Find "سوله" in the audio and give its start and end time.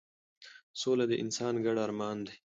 0.81-1.05